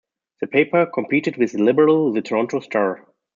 The 0.39 0.47
paper 0.47 0.87
competed 0.87 1.37
with 1.37 1.51
the 1.51 1.59
liberal 1.61 2.11
"The 2.11 2.23
Toronto 2.23 2.59
Star". 2.61 3.05